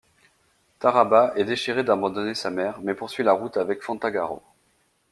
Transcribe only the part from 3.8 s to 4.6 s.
Fantagaro.